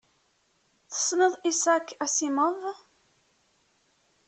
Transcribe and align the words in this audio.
Tessneḍ 0.91 1.33
Isaac 1.51 1.87
Asimov? 2.05 2.59